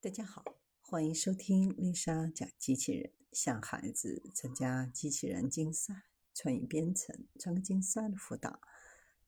[0.00, 0.44] 大家好，
[0.80, 8.60] 欢迎收听丽莎讲机器人，向孩子参加机器人竞赛、创意编程、创客竞赛的辅导。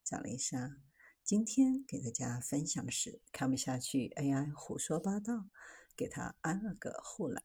[0.04, 0.76] 讲丽莎，
[1.24, 5.50] 今天给大家分享的是看不下去 AI 胡说八道，
[5.96, 7.42] 给他安了个护栏。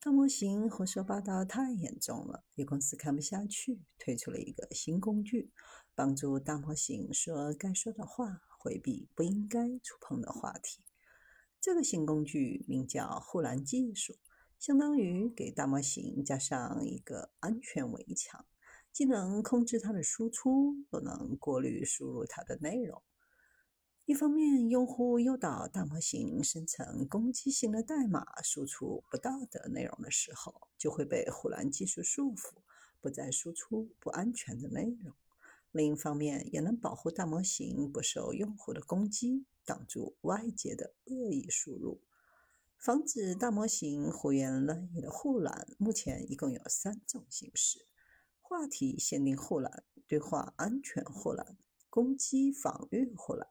[0.00, 5.52] 大模型胡说八道太严重了，有公司看不下去，推出了一个新工具，
[5.94, 10.82] 帮助大模型说该说的话，回避不应该触碰的话题。
[11.62, 14.16] 这个新工具名叫护栏技术，
[14.58, 18.44] 相当于给大模型加上一个安全围墙，
[18.90, 23.00] 既能控制它的输出，又能过滤输入它的内容。
[24.06, 32.54] 一方面，用户诱导大模型生成攻击性的代码，输出不道德内容的时候，就会被护栏技术束缚，
[33.00, 35.14] 不再输出不安全的内容。
[35.72, 39.46] 另一方面，也能保护大模型不受用户的攻击。
[39.64, 42.02] 挡住外界的恶意输入，
[42.76, 47.86] 防止大模型胡言乱语的护栏，目前一共有三种形式：
[48.40, 51.56] 话题限定护栏、对话安全护栏、
[51.88, 53.46] 攻击防御护栏。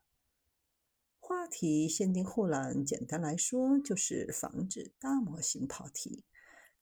[1.18, 6.26] 话题限定护栏，简单来说就是防止大模型跑题。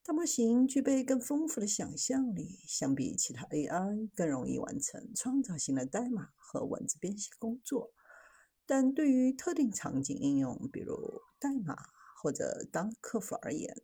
[0.09, 7.93] 大模型具备更丰富的想象力，相比其他 AI，更容易完成创造性的代码和文字编写工作。
[8.65, 11.75] 但对于特定场景应用，比如代码
[12.19, 13.77] 或者当客服而言，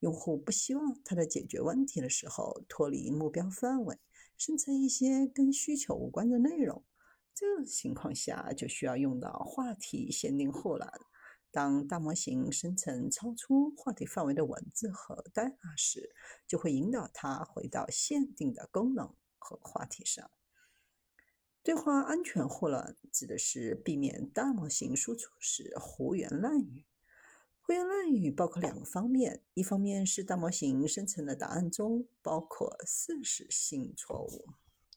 [0.00, 4.00] 用户不希望他在解决问题的时候脱离目标范围，
[4.36, 6.82] 生成一些跟需求无关的内容。
[7.32, 10.90] 这种情况下就需要用到话题限定护栏。
[11.58, 16.14] 当大模型生成超出话题范围的文字和代码时，
[16.46, 20.30] 就会引导它回到限定的功能和话题上。
[21.64, 26.86] 对话安全护栏指的是避免大模型输出时胡言乱语。
[27.60, 34.46] 胡言乱语包括两个方面：一方面是大模型生成的答案中包括事实性错误，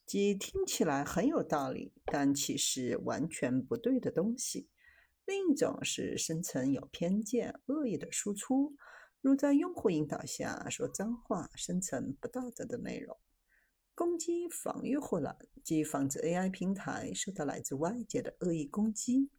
[0.05, 4.69] 即听起来很有道理，但其实完全不对的东西；
[5.31, 8.75] 另一种是生成有偏见、恶意的输出，
[9.21, 13.17] 如在用户引导下说脏话，生成不道德的内容。
[13.95, 19.29] 攻击防御护栏即防止 AI 平台受到来自外界的恶意攻击。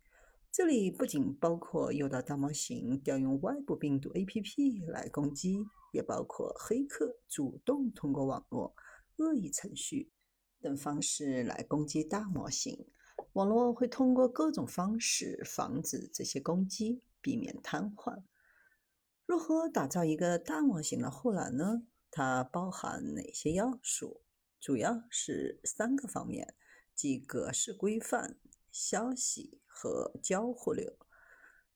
[0.50, 5.59] 这里不仅包括诱导大模型调用外部病毒 APP 来攻击，
[5.92, 8.74] 也包括黑客主动通过网络、
[9.16, 10.10] 恶意程序
[10.62, 12.86] 等方式来攻击大模型。
[13.34, 18.22] 网络会通过各种方式防止这些攻击，避免瘫痪。
[19.25, 21.84] 如何打造一个大模型的护栏呢？
[22.10, 24.21] 它包含哪些要素？
[24.60, 26.54] 主要是三个方面，
[26.94, 28.37] 即格式规范、
[28.71, 30.98] 消息和交互流。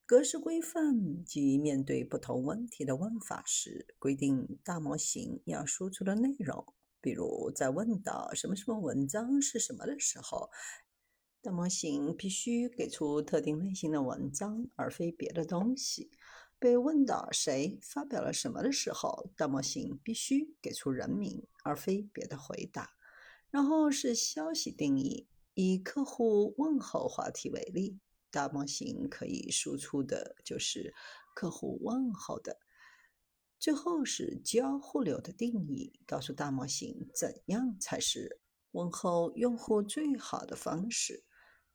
[0.05, 6.75] 格式规范即面对不同问题的问法时，规定大模型要输出的内容。
[7.01, 10.51] 比如，在问到什么什么文章是什么的时候，
[11.47, 16.11] 大模型必须给出特定类型的文章，而非别的东西。
[16.59, 22.91] 被问到谁发表了什么的时候，大模型必须给出人名，而非别的回答。
[23.49, 28.01] 然后是消息定义，以客户问候话题为例，
[28.33, 30.93] 大模型可以输出的就是
[31.33, 32.59] 客户问候的。
[33.61, 38.41] 最后是交互流的定义，告诉大模型怎样才是
[38.73, 41.23] 问候用户最好的方式。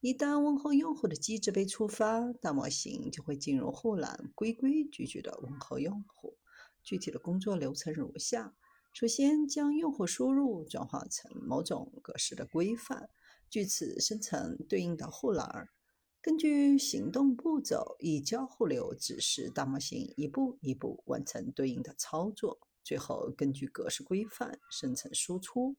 [0.02, 6.40] 一旦问候用户的机制被触发，大模型就会进入护栏，规规矩矩的问候用户。
[6.82, 8.56] 具体的工作流程如下：
[8.94, 13.12] 首先，将用户输入转化成某种格式的规范，
[13.48, 15.70] 据此生成对应的护栏。
[16.20, 22.58] 根据行动步骤，以交互流指示大模型一步一步完成对应的操作。
[22.84, 25.78] 最后，根据格式规范生成输出。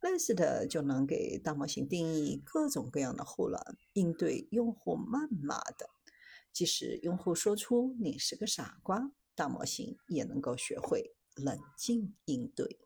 [0.00, 5.90] 类似的就能给大模型定义各种各样的护栏，应对用户谩骂的。
[6.52, 12.78] 即使用户说出“你是个傻瓜”，大模型也能够学会冷静应对。